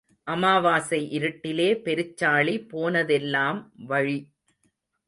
அமாவாசை 0.27 0.99
இருட்டிலே 1.17 1.69
பெருச்சாளி 1.83 2.55
போனதெல்லாம் 2.67 3.61
வழி. 3.85 4.19